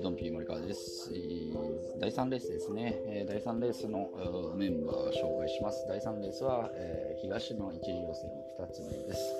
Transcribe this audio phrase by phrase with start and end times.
[0.00, 1.10] ドンピー森川です、
[1.98, 4.10] 第3レースですね、第3レースの
[4.56, 5.86] メンバーを紹介します。
[5.88, 8.30] 第3レースは、え東の一次予選
[8.60, 9.34] 2つ目です、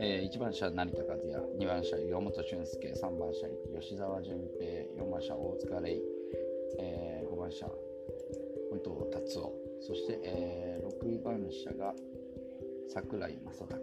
[0.00, 1.22] え1番車成田和也
[1.58, 6.02] 2番車岩本俊介3番車吉沢純平4番車大塚玲、
[6.78, 7.72] え5番車武
[8.78, 11.94] 藤達夫そして、え6番車が
[12.88, 13.82] 櫻井正隆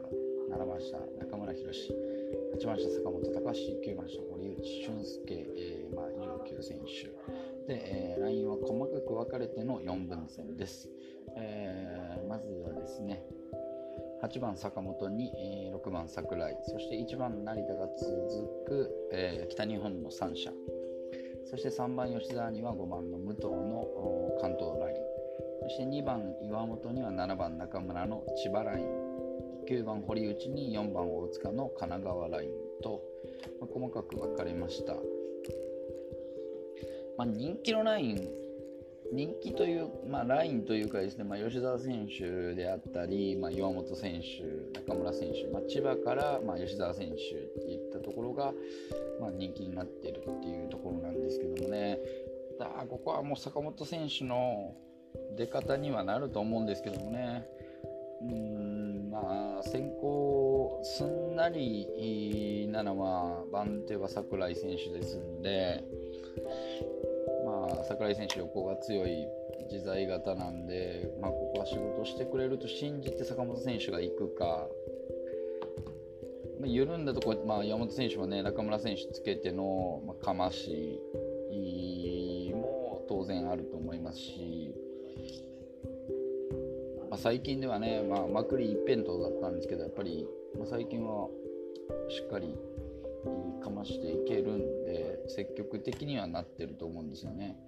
[0.52, 2.11] 7番車中村博
[2.60, 7.08] 8番車坂本隆9番車堀内俊介、えーまあ、上9選手。
[7.68, 10.90] で、えー、ラインは細かく分かれての4分線です、
[11.38, 13.24] えー、まずはですね
[14.24, 15.32] 8番坂本に、
[15.70, 20.52] えー、6番櫻井そして1番成田が続く、えー、北日本の3社。
[21.46, 23.86] そして3番吉沢には5番の武藤の
[24.40, 24.98] 関東ライン
[25.64, 29.01] そして2番岩本には7番中村の千葉ライン。
[29.72, 32.50] 9番堀内に4番大塚の神奈川ライン
[32.84, 33.02] と、
[33.62, 34.96] まあ、細かく分かれました、
[37.18, 38.28] まあ、人気のライン
[39.14, 47.18] 人気という、まあ、ラインというかですね、まあ、吉澤選手であったり、まあ、岩本選手、中村選手、まあ、千葉から、まあ、吉澤選手っ
[47.66, 48.54] ていったところが、
[49.22, 51.98] まあ、人気になっているっていうところなんですけどもね、
[52.60, 54.76] だここはもう坂本選手の
[55.38, 57.46] 出方にはなると思うんですけどもね、
[58.22, 65.84] うんまあ、先行すんなりならまあ番手は櫻井選手ですんで、
[67.46, 69.28] まあ、櫻井選手横が強い
[69.72, 74.68] 自在型なんで、まあ、ここは仕事してくれると信じて坂本選手が行くか、
[76.60, 81.02] まあ、緩んだとこ、まあ、山本選手もね中村選手つけての、まあ、かまし
[82.54, 84.71] も当然あると思いますし。
[87.22, 90.28] 最近ではね、まあ、まくり一辺倒だったんですけどやっぱり、
[90.58, 91.28] まあ、最近は
[92.10, 92.56] しっかり
[93.64, 97.60] かましていけるんで積極的にはなってると思うんですよね。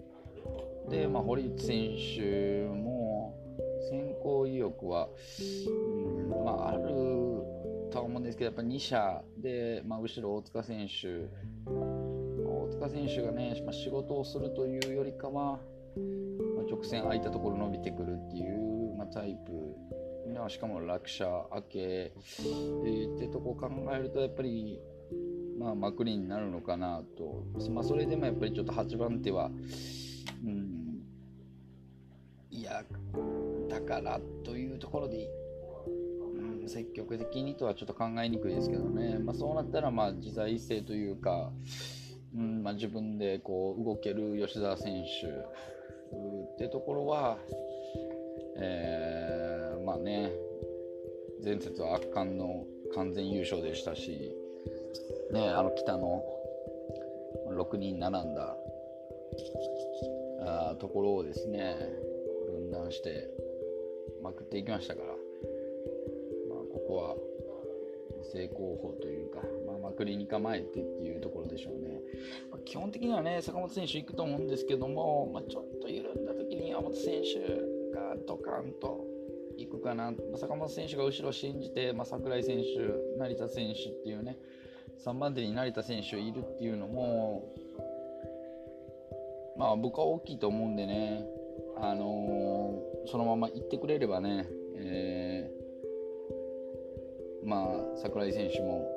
[0.89, 3.37] で、まあ、堀内選手も
[3.91, 5.09] 先行意欲は、
[5.67, 6.81] うんまあ、ある
[7.91, 11.29] とは思うんですけどやっぱ2社で、まあ、後ろ大塚選手
[11.67, 15.59] 大塚選手がね、まあ、仕事をするというよりかは、
[16.57, 18.72] ま、直線空いたところ伸びてくるっていう
[19.13, 19.93] タイプ。
[20.49, 24.79] しかも落車明け、えー、ってとこ考えるとやっぱり
[25.59, 29.51] まあまくりになるのかなと、まあ、それでもやっぱりちょっと8番手は
[30.43, 31.01] うん
[32.51, 32.83] いや
[33.69, 35.27] だからというところで、
[36.61, 41.51] うん、積極的にとはちょっと考えにくいですけどね、まあ、そうなったらまあ自在性というか、
[42.35, 47.37] うんまあ、自分でこう動ける吉澤選手ってところは
[48.57, 50.31] えー、まあね
[51.43, 52.65] 前節は圧巻の
[52.95, 54.35] 完全優勝でしたし、
[55.31, 56.23] ね、あの北の
[57.51, 58.55] 6人並んだ
[60.45, 61.75] あところをですね
[62.47, 63.29] 分断して
[64.21, 65.17] まくっていきましたから、まあ、
[66.71, 67.15] ここは
[68.31, 71.99] 正攻法というか、まあ、まくりに構えてっていうところでしょうね、
[72.51, 77.72] まあ、基本的にはね坂本選手行くと思うんですけども、まあ、ちょっと緩んだ時に山本選手
[78.27, 79.05] ドカンと
[79.57, 84.37] いくかな、坂本選手が後ろを信じて、まあ、櫻井選手、成田選手っていうね、
[85.05, 87.53] 3番手に成田選手いるっていうのも、
[89.57, 91.25] まあ、僕は大きいと思うんでね、
[91.77, 98.89] あのー、そのまま行ってくれればね、えー、まあ、櫻井選手も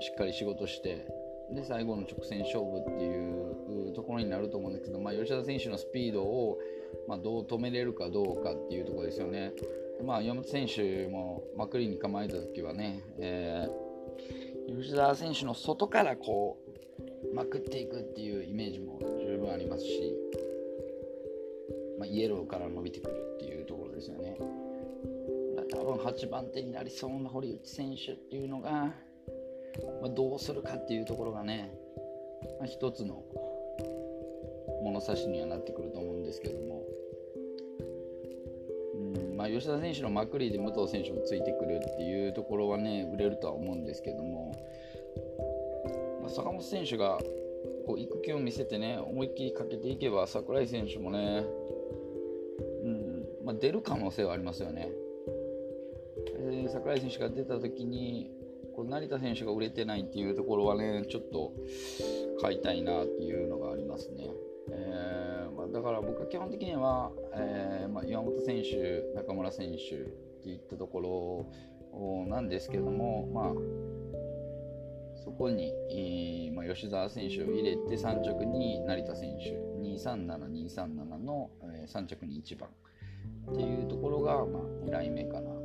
[0.00, 1.06] しっかり仕事して、
[1.52, 6.58] で最後の直線勝負っていうところになると思うんですけど、まあ、吉田選手のスピードを
[7.08, 9.52] まあ、どう止めれるかどうかっていうところですよね。
[10.04, 16.58] まあ、岩本選手もまくりに構えた時はね、えー、吉澤選手の外からこ
[17.30, 20.14] うまくっていくっていうイメージも十分ありますし、
[21.98, 24.38] まあ、イエローから伸びてくるっていうところですよね。
[25.72, 28.92] 多分8番手になりそうな堀内選手っていうのが、ま
[30.06, 31.72] あ、どうするかっていうところがね、
[32.58, 33.22] まあ、一つの
[34.82, 36.79] 物差しにはなってくると思うんですけども、
[39.40, 44.54] まあ、吉田選手のまくりで武藤選手もついてくるっていうところはね売れるとは思うんですけども、
[46.20, 47.16] まあ、坂本選手が
[47.86, 51.46] こう育休を見せてね思いっきりかけていけば櫻井選手もね、
[52.84, 54.90] うんまあ、出る可能性はありますよね。
[56.68, 58.30] 櫻井選手が出た時に
[58.76, 61.54] こう成田選手が売れてないっていうところはねちょっと
[62.42, 64.29] 買いたいなっていうのがありますね。
[65.80, 70.04] だから僕は基本的には、えーまあ、岩本選手、中村選手っ
[70.42, 71.48] ていったとこ
[71.94, 73.54] ろなんですけども、まあ、
[75.24, 80.26] そこに、えー、まあ、吉澤選手を入れて3着に成田選手237、
[80.66, 82.68] 237の、えー、3着に1番
[83.50, 85.60] っていうところが、まあ、2台目かなと。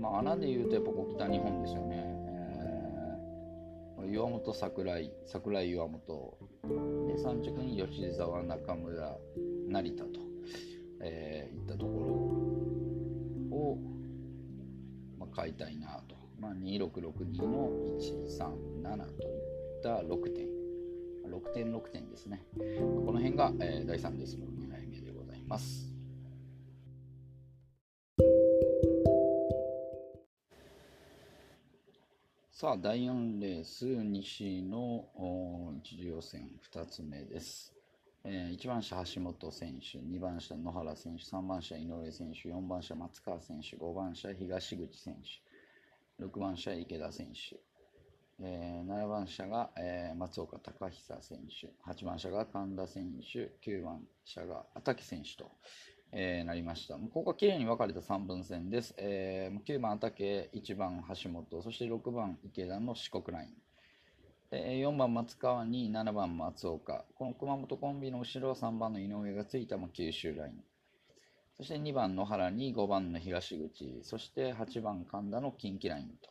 [0.00, 2.04] まあ、穴で言うとやっぱこう北日本ですよね。
[3.98, 6.38] えー、岩本桜井、桜井岩本
[6.68, 9.16] で3着に吉沢中村
[9.68, 10.10] 成田と、
[11.00, 11.92] えー、いったとこ
[13.50, 13.78] ろを、
[15.18, 16.14] まあ、買いたいなと。
[16.40, 20.54] まあ、2662の137といった6点。
[21.26, 22.44] 6点6点ですね。
[22.54, 25.93] この辺が、えー、第3レースの2枚目でございます。
[32.64, 35.04] さあ、第4レース、西の
[35.82, 37.74] 一次予選2つ目です。
[38.24, 45.14] えー、1番車橋本選手、2番車野原選手、3番車井上選手、4番車松川選手、5番車東口選
[46.18, 47.60] 手、6番車池田選手、
[48.42, 55.50] えー、7番車が、えー、松岡隆久選手、8番車が神田選手、9番車が畠選手と、
[56.16, 56.94] えー、なりました。
[56.94, 58.94] ここは綺麗に分かれた3分線です。
[58.96, 63.48] えー、9番 ata 毛、1番橋本、そして6番池田の四国ライン。
[64.50, 67.04] で4番松川に7番松岡。
[67.16, 70.62] この熊本コンビの後ろは3番の井上がついた九州ライン。
[71.56, 76.30] そして2番野原に5番の東口、そして8番神田の近畿ラインと、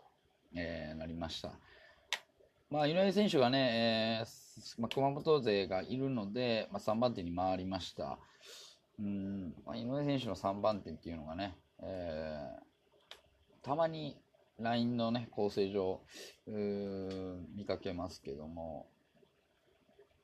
[0.55, 1.51] えー、なりました。
[2.69, 8.17] まあ、井上選手がね、えーまあ、熊本勢がいるので、まあ、3番手に回りました。
[8.99, 14.17] うんまあ、井上選手の3番手っていうのがね、えー、たまに
[14.59, 16.01] LINE のね、構成上、
[17.55, 18.87] 見かけますけども、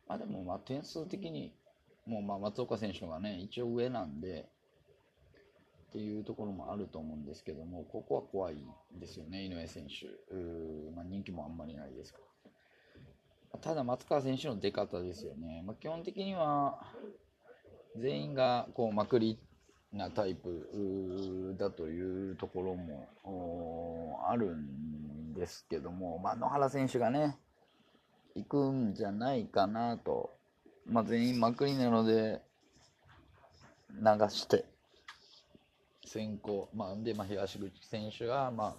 [0.07, 1.53] まあでも、まあ点数的に、
[2.05, 4.49] もうまあ松岡選手がね、一応上なんで、
[5.89, 8.63] っていうところもあると思うんですけども、ここは怖い
[8.99, 10.05] ですよね、井上選手。
[10.95, 12.19] まあ、人気もあんまりないですか
[13.53, 13.59] ら。
[13.59, 15.63] ただ、松川選手の出方ですよね。
[15.65, 16.85] まあ、基本的には、
[17.97, 19.39] 全員がこうまくり
[19.91, 27.37] なタイプだというところもあるんですけども、まあ、野原選手がね、
[28.35, 30.31] 行くんじゃないかなと、
[30.85, 32.41] まあ、全員まくりなので、
[33.91, 34.65] 流して
[36.05, 38.75] 先行、まあ、で、まあ、東口選手が、まあ、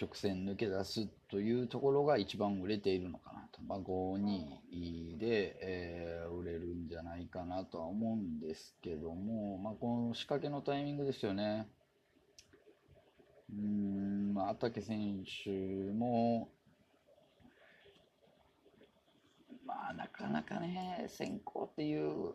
[0.00, 3.62] 直線抜け出すというところが一番売れているのかなと。
[3.66, 11.66] まあ、5-2で、えー、売れるんじゃないかなとは思うんですけども、まあ、この仕掛けのタイミングですよね。
[13.50, 15.48] うーん、まあ、畠選手
[15.94, 16.50] も、
[19.64, 22.34] まあ、なかなかね、先行っていう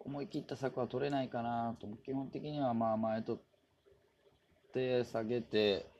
[0.00, 5.93] 思い切った策は取れないかなと、基本的にはまあ前取って下げて、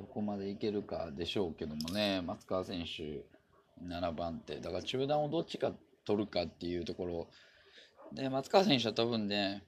[0.00, 3.22] どこまでいけるかでしょうけどもね、松川選手、
[3.86, 5.74] 7番手、だから中段をどっちか
[6.06, 7.28] 取るかっていうところ、
[8.14, 9.62] で松川選手は多分ね、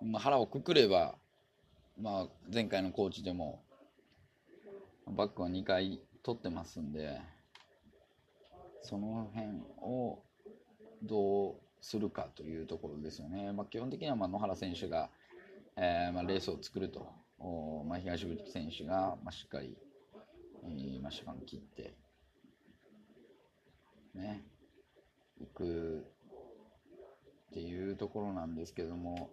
[0.00, 1.16] まあ、腹をくくれば、
[2.00, 3.62] まあ、前回のコーチでも、
[5.06, 7.20] バックは2回取ってますんで、
[8.80, 9.48] その辺
[9.82, 10.22] を
[11.02, 13.52] どうするかというところですよね。
[13.52, 15.10] まあ、基本的にはま野原選手が、
[15.76, 17.12] えー、まレースを作ると、
[17.88, 19.76] まあ、東口選手が、まあ、しっかり、
[20.64, 21.94] えーまあ、初切って、
[24.14, 24.44] ね、
[25.40, 26.04] いく
[27.50, 29.30] っていうところなんですけども、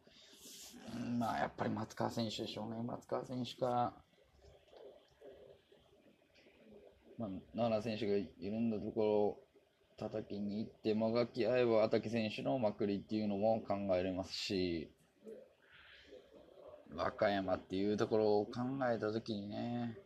[1.19, 2.81] まあ、やっぱり松川選手でしょうね。
[2.83, 3.93] 松川選手か、
[7.17, 9.39] まあ、奈良選手が緩んだところを
[9.97, 14.91] 叩きに行って、もがき合えば、畠選手のまくりっていうのも考えれますし、
[16.95, 18.61] 和歌山っていうところを考
[18.91, 19.97] えたときにね、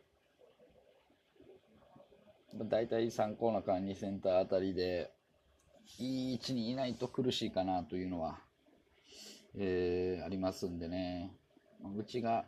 [2.68, 5.12] 大体3コーナーから2センターあたりで、
[5.98, 8.38] いい位置にいないと苦しいかなというのは、
[9.56, 11.32] えー、ありますんでね、
[11.96, 12.44] 内が、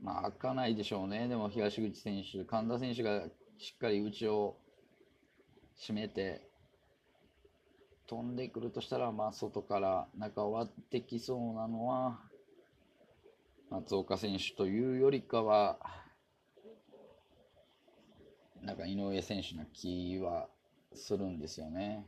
[0.00, 3.22] まあ、開かないでしょうね、でも東口選手、神田選手が
[3.58, 4.56] しっかり内を
[5.80, 6.51] 締めて、
[8.06, 12.20] 飛んでくるとしたら、まあ、外から中割ってきそうなのは、
[13.70, 15.78] 松岡選手というよりかは、
[18.60, 20.48] なんか井上選手の気は
[20.94, 22.06] するんですよね。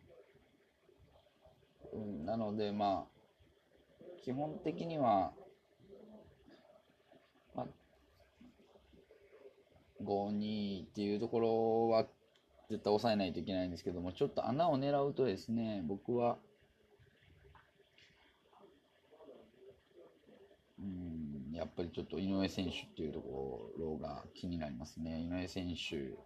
[1.93, 3.15] うん、なので、まあ、
[4.23, 5.33] 基本的には、
[7.55, 7.67] まあ、
[10.03, 12.07] 5-2っていうところは
[12.71, 16.39] 絶対抑えないといけないんですけども、ちょっと穴を狙うとですね、僕は、
[20.79, 25.23] うん、やっぱりちょっと井上選手っていうところが気になりますね。
[25.23, 26.17] 井上選手、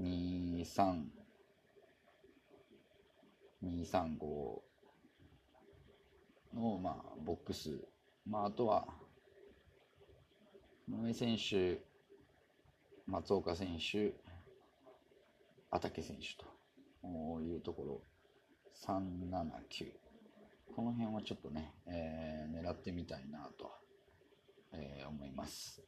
[0.00, 1.04] 2、3、
[3.62, 4.62] 235
[6.54, 7.70] の、まあ、ボックス、
[8.26, 8.86] まあ、あとは、
[10.88, 11.91] 井上選手、
[13.06, 14.14] 松岡選手、
[15.70, 18.00] 畠選手というところ、
[18.86, 19.92] 379。
[20.74, 23.70] この辺はちょっとね、えー、狙ってみたいなと、
[24.72, 25.82] えー、思います。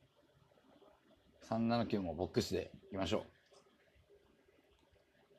[1.48, 3.22] 379もボックスでいきましょう。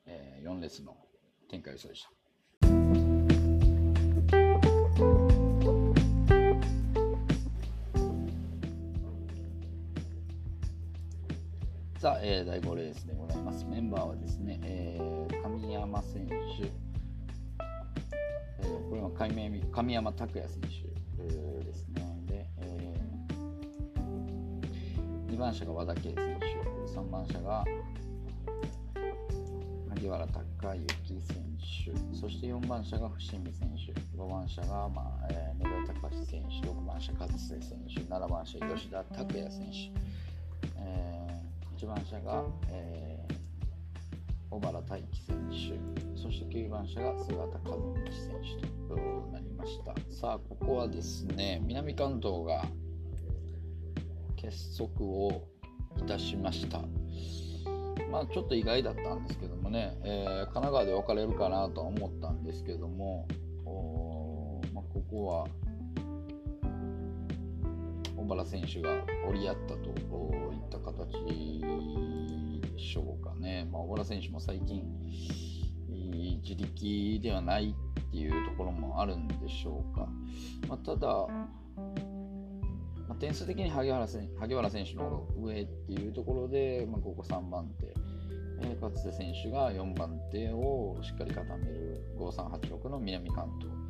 [0.06, 0.96] えー、4列の
[1.48, 2.10] 展開予想でした。
[12.22, 13.64] えー、第5レースでございます。
[13.64, 16.34] メンバーはですね、えー、神山選手、
[18.88, 20.68] これは神神山拓也選手
[21.64, 22.16] ですね。
[22.26, 26.46] で、えー、2番車が和田圭選手、
[26.92, 27.64] 3番車が
[29.88, 31.36] 萩原孝之選
[32.12, 39.90] 手、そして4番車が伏見選手、5番車が、まあえー、根田隆選手、6番車勝瀬選手、7番車吉田拓也選手、
[41.76, 43.36] えー、8番車が、えー
[44.48, 49.92] 小原大輝選手、そして9番車が菅田和道選手となりました。
[50.10, 52.64] さあ、ここはですね、南関東が
[54.36, 55.42] 結束を
[55.98, 56.80] いたしました。
[58.10, 63.26] まあ、ちょっと意外だったんですけどもね、えー、神奈川で分かれるかなとは思ったんですけども、
[64.72, 65.48] まあ、ここは
[68.28, 68.90] 原選手が
[69.28, 71.12] 折り合ったといった形
[72.72, 73.68] でしょうかね。
[73.70, 74.82] まあ、小原選手も最近、
[76.42, 80.08] 自力ではないっていうところもあるんでしょうか。
[80.68, 81.08] まあ、ただ、
[83.08, 87.86] まあ、点数的に萩原選萩原選手の上っていうところで、まあ、ここ3番手、
[88.62, 93.85] えー、勝瀬選手が4番手をしっかり固める5386の南関東。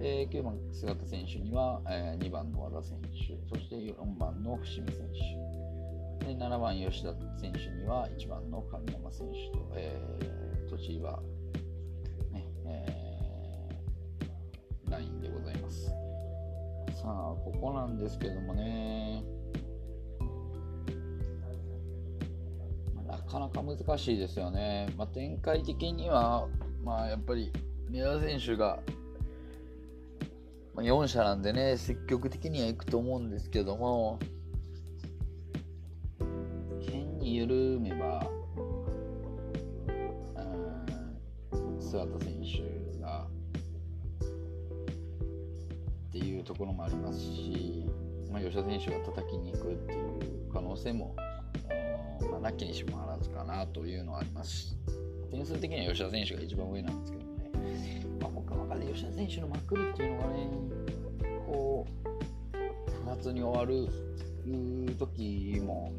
[0.00, 5.64] えー、9番菅田選手には、えー、2番の和田選手、そして4番の伏見選手。
[6.24, 11.20] で7番吉田選手には1番の神山選手と、えー、栃木は、
[12.32, 15.86] ねえー、ラインでございます。
[16.94, 19.22] さあ、ここなんですけどもね、
[22.94, 24.88] まあ、なかなか難しいですよね。
[24.96, 26.48] まあ、展開的には、
[26.82, 27.52] まあ、やっぱり
[27.90, 28.78] 三浦選手が、
[30.74, 34.18] まあ、4社なんでね、積極的には行くと思うんですけども、
[37.20, 38.28] 緩めば、
[41.80, 43.26] 諏訪田選手が
[46.08, 47.86] っていうところもありますし、
[48.30, 51.14] まあ、吉田選手が叩きに行くっていう可能性も、
[52.30, 54.76] まあ、なきにしもあらずかなというのはありますし
[55.30, 58.30] 点数的には吉田選手が一番上なんですけどね、まあ、
[58.74, 60.48] 中で吉田選手のまくりっていうのがね
[61.46, 63.88] こう夏に終わる
[64.98, 65.92] 時も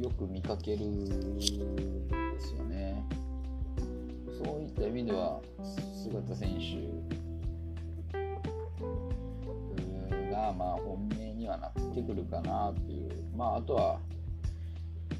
[0.00, 1.42] よく見かけるんで
[2.38, 3.02] すよね。
[4.44, 5.40] そういった意味では、
[6.02, 6.60] 姿選手
[10.30, 13.98] がまあ本命にはなってくるかなっていう、まあ、あとは、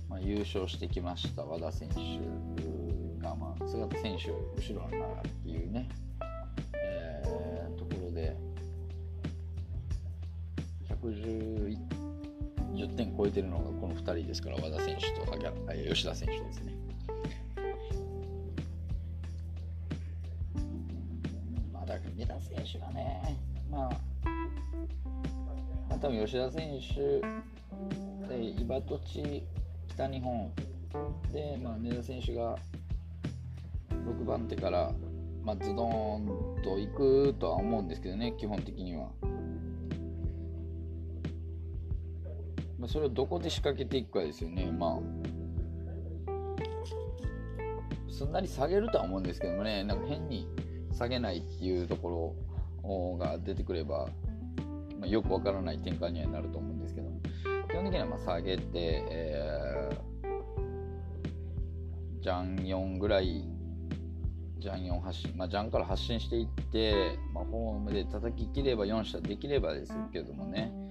[0.09, 1.95] まあ、優勝してきました和田選手
[3.23, 5.89] が、まあ、姿選手後ろなっていうね、
[11.11, 15.25] 110点超えてるのがこの2人ですから、和田選手と
[15.95, 16.75] 吉田選手ですね。
[21.73, 23.39] まあ、だから三田選手がね、
[23.71, 23.91] まあ、
[25.89, 27.21] まあ、多分吉田選手
[28.29, 29.47] で、茨土地、
[29.89, 30.51] 北日本
[31.33, 32.57] で、まあ、根田選手が
[33.91, 34.93] 6番手から、
[35.43, 36.27] まあ、ズドン
[36.63, 39.11] と行くとは思うんですけどね、基本的には。
[42.85, 44.71] まあ、それをどこで仕掛けていくかですよね。
[44.71, 45.01] まあ、
[48.13, 50.47] すんなり下げるとは思うんですけどもね、なんか変に
[50.93, 52.37] 下げないっていうとこ
[52.83, 54.07] ろが出てくれば、
[55.01, 57.21] まあ、よくわからない展開にはなると思うんですけども、
[57.71, 63.49] 基本的にはま下げて、えー、ジャン4ぐらい、
[64.59, 70.84] ジャン4発信、まあ、ジャンから発信していって、まあ、ホームで叩ききれば4射できればですけどもね、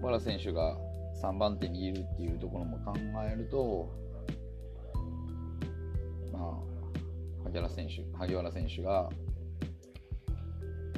[0.00, 0.76] 小原選手が
[1.22, 2.94] 3番手にいるっていうところも考
[3.26, 3.90] えると、
[6.32, 9.10] まあ、萩原選手萩原選手が、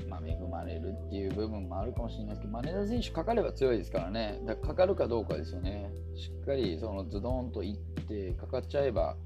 [0.08, 9.16] まあ、恵まれるっていう部分もあるかもしれないですけど、マネージャー選手かかれば強いですからね、だかかかるかどうかですよね、しっかりそのズドンといってかかっちゃえば、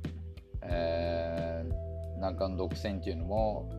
[0.62, 3.70] えー、難関独占っていうのも、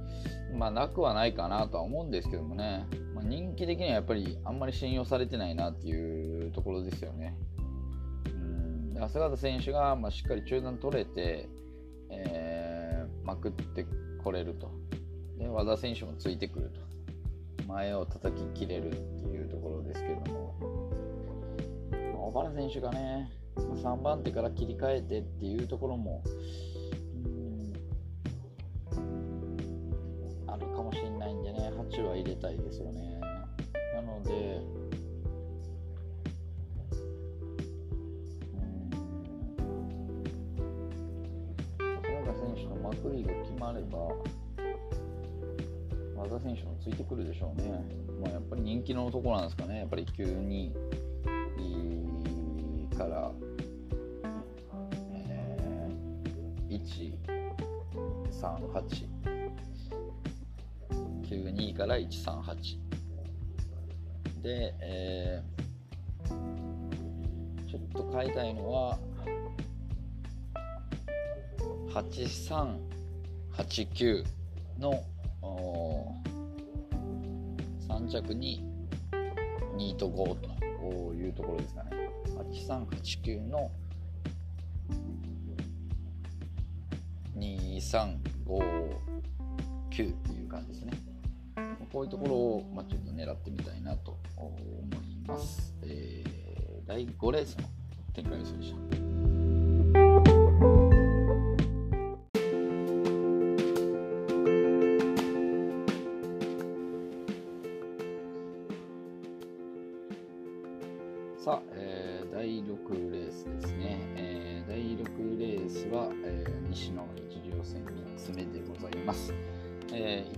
[0.53, 2.85] まあ、なくはないかなとは思うんですけどもね、
[3.15, 7.35] まあ、人気的にはやっぱりあんまり信用されてないなっていうところですよね。
[8.93, 9.03] うん。
[9.03, 11.49] 浅形選手が、まあ、しっかり中断取れて、
[12.09, 13.85] えー、まくって
[14.21, 14.69] これると。
[15.37, 16.85] で和田選手もついてくると。
[17.67, 20.55] 前を叩ききれるっていうところですけども、
[21.91, 26.23] まあ、小原選手がね3番手から切り替えてっていうところも
[30.47, 33.19] あるかもしれないんでね8は入れたいですよね。
[33.95, 34.61] なので
[42.35, 44.09] 選手のマクリーが決まれば
[46.17, 47.83] 和田選手もついてくるでしょうね、
[48.21, 49.79] まあ、やっぱり人気のとこなんですかね。
[49.79, 50.73] やっぱり急に
[52.97, 53.31] から、
[55.13, 56.75] えー、
[61.43, 62.77] 12から138
[64.41, 66.29] で、えー、
[67.69, 68.97] ちょっと買いたいのは
[71.89, 74.23] 8389
[74.79, 75.03] の
[77.87, 78.63] 3着に
[79.77, 80.49] 2と5と
[81.13, 82.09] いうところですかね。
[82.67, 83.71] 8389の
[87.37, 88.95] 2359
[89.89, 90.93] っていう感じですね。
[91.91, 94.57] こういうところを、まあ、ちょっと狙ってみたいなと思
[95.03, 97.63] います、えー、第5レースの
[98.13, 99.14] 展開予想でした。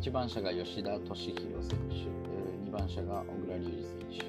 [0.07, 2.07] 1番車が吉田敏弘選手、
[2.63, 4.23] 2番車が小倉隆二選手、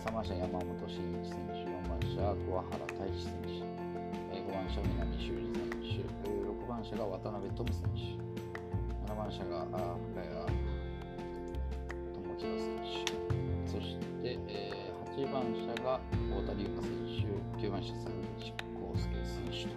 [0.00, 3.68] 3番車山本慎一選手、4番車桑原大志選手、
[4.32, 8.16] 5番車南修二選手、6番車が渡辺智選手、
[9.12, 10.40] 7番車が深谷
[12.16, 12.72] 智弘選
[13.04, 14.40] 手、そして、
[15.12, 16.00] 8番車が
[16.32, 16.88] 太田龍香選
[17.60, 18.08] 手、9番車、坂
[18.40, 19.76] 口康介選手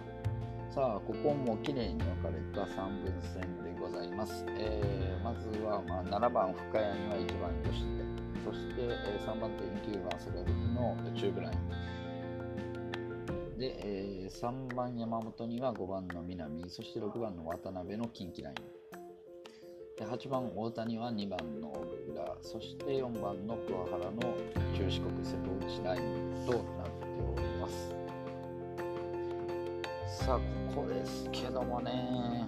[0.72, 4.44] さあ、ここも綺麗に分かれた3分線でございます。
[4.58, 11.54] えー、まずは、まあ、7番深谷には1番吉田、そして、えー、3番手に9番坂口の中部ライ
[13.54, 13.58] ン。
[13.58, 18.56] で、えー、3番山本には5番の南、そして6番の渡辺の近畿ライン。
[19.96, 24.36] で8番大谷は2番の小倉そして4番の桑原の
[24.76, 27.94] 中四国瀬戸内ラインとなっております
[30.22, 30.40] さあ
[30.74, 32.46] ここですけどもね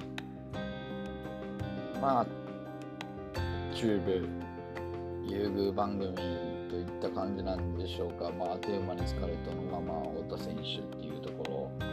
[2.01, 2.27] まあ
[3.75, 4.29] 中部
[5.27, 6.15] 優遇番組
[6.69, 11.87] といった感じなんでしょうか、まあ、あっという間にスカレットのまま太田選手っていうところ、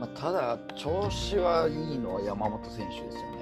[0.00, 3.40] まあ、ただ調子はいいのは山本選手ですよね。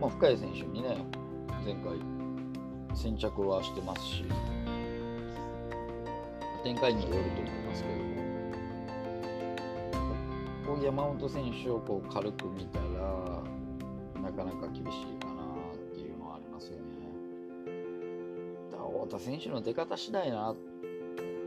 [0.00, 0.96] まあ、深谷選手にね、
[1.62, 1.92] 前回
[2.96, 4.24] 先着はしてますし、
[6.64, 8.09] 展開によると思いますけど、
[10.82, 12.84] 山本選手をこう軽く見たら、
[14.22, 15.42] なかなか厳しいかな
[15.74, 16.84] っていうのはありますよね。
[18.72, 20.54] だ太田選手の出方次第な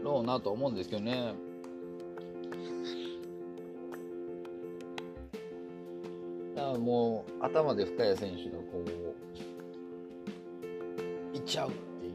[0.03, 1.33] ろうなと思うんですけどね。
[6.79, 8.89] もう頭で深谷選手がこう
[11.35, 12.13] いっちゃうっていう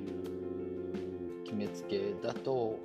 [1.45, 2.77] 決めつけだと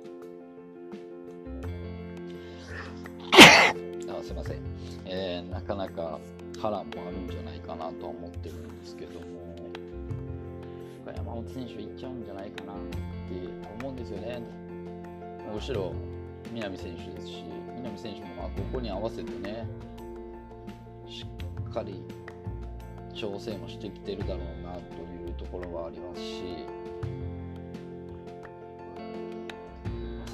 [4.24, 4.58] すいません、
[5.04, 6.18] えー、なかなか
[6.58, 9.26] 波乱もあるんじゃないかなと思ってるんですけども
[11.14, 12.94] 山本選手いっちゃうんじゃないかなって
[13.80, 14.42] 思うんですよね。
[15.52, 15.92] むしろ
[16.54, 17.44] 南選手ですし
[17.76, 19.68] 南選手もまあここに合わせてね
[21.06, 21.26] し
[21.68, 22.02] っかり
[23.14, 26.42] 調整もしてきてるだろうなというところはありますし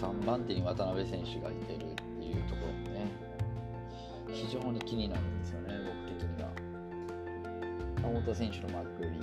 [0.00, 2.89] 3番手に渡辺選手がいてるっていうところ。
[4.40, 6.48] 非常に気になるんですよね、僕的には。
[8.02, 9.20] 山本選手のマークより、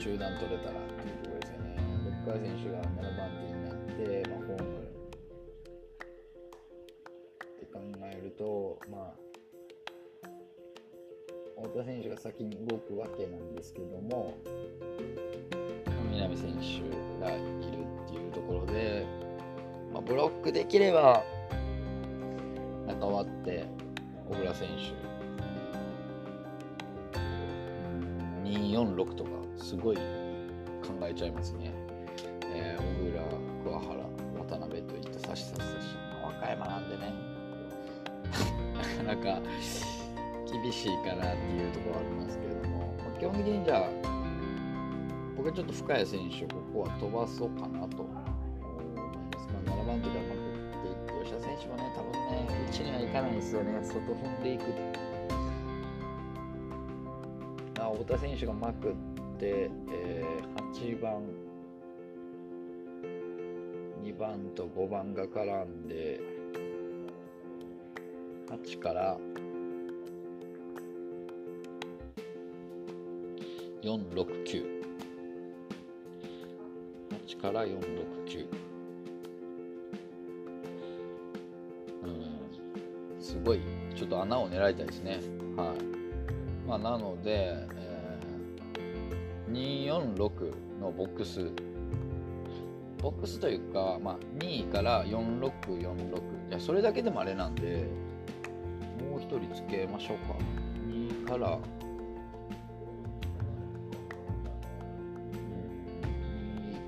[0.00, 1.76] 中段取れたらっていうところですよね。
[2.06, 3.74] ロッカー選手が7番手になっ
[4.22, 4.68] て、まあ、ホーム
[7.44, 7.78] って考
[8.10, 9.26] えると、まあ、
[11.62, 14.34] 太田選手が先に動くわけなんですけども
[16.10, 16.60] 南選手
[17.24, 17.44] がいる
[18.04, 19.06] っていうところで、
[19.92, 21.22] まあ、ブロックできれば
[23.00, 23.66] 中割って
[24.28, 25.06] 小倉選手。
[28.48, 30.02] 246とかすごい考
[31.02, 31.72] えちゃいますね。
[32.44, 33.22] えー、小倉、
[33.64, 34.08] 桑原、
[34.48, 35.66] 渡辺といった差し差し差し、
[36.22, 37.12] 和歌山なんでね、
[39.04, 39.42] なかなか
[40.50, 43.90] 厳しいかなっていうところはありますけれども、まあ、基本的にじゃあ、
[45.36, 48.25] 僕はちょっと深谷選手をここは飛ばそうかなと。
[53.16, 54.62] かないですよね、外踏んでいく。
[57.78, 58.94] あ太田選手がまくっ
[59.38, 61.22] て、えー、8番、
[64.02, 66.20] 2番と5番が絡んで、
[68.48, 69.18] 8から
[73.82, 74.76] 469。
[77.26, 78.75] 8から469。
[83.46, 83.60] ごい、
[83.94, 85.20] ちょっと穴を狙いたいですね。
[85.56, 86.68] はい。
[86.68, 91.52] まあ、なので、えー、246のボックス、
[93.00, 96.48] ボックスというか、まあ、2から4646。
[96.48, 97.84] いや、それだけでもあれなんで、
[99.08, 100.34] もう1人つけましょうか。
[100.88, 101.58] 2から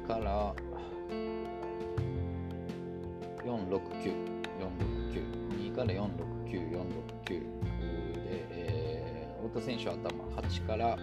[0.08, 0.54] から
[3.44, 4.37] 469、
[5.78, 10.98] から469、469で、えー、太田選手は頭8から、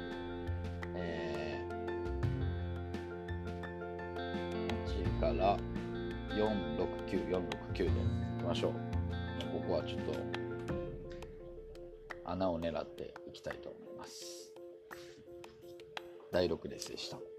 [0.96, 5.58] えー、8から
[6.36, 7.88] 469、469でい
[8.38, 8.72] きましょう。
[9.54, 10.14] ここはちょっと
[12.26, 14.52] 穴を狙っていきたいと思います。
[16.34, 17.35] 第6レースでした。